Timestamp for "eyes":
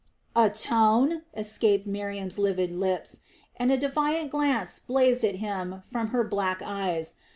6.65-7.13